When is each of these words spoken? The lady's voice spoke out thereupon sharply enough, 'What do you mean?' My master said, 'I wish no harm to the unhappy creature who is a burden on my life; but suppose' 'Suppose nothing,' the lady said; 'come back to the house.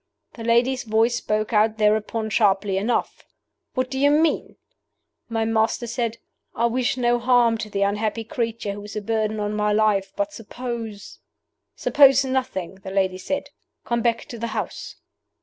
The 0.33 0.43
lady's 0.43 0.81
voice 0.81 1.15
spoke 1.17 1.53
out 1.53 1.77
thereupon 1.77 2.31
sharply 2.31 2.77
enough, 2.79 3.23
'What 3.75 3.91
do 3.91 3.99
you 3.99 4.09
mean?' 4.09 4.55
My 5.29 5.45
master 5.45 5.85
said, 5.85 6.17
'I 6.55 6.65
wish 6.73 6.97
no 6.97 7.19
harm 7.19 7.55
to 7.59 7.69
the 7.69 7.83
unhappy 7.83 8.23
creature 8.23 8.71
who 8.71 8.83
is 8.83 8.95
a 8.95 9.01
burden 9.03 9.39
on 9.39 9.53
my 9.53 9.71
life; 9.71 10.11
but 10.15 10.33
suppose' 10.33 11.19
'Suppose 11.75 12.25
nothing,' 12.25 12.77
the 12.81 12.89
lady 12.89 13.19
said; 13.19 13.51
'come 13.85 14.01
back 14.01 14.25
to 14.29 14.39
the 14.39 14.47
house. 14.57 14.95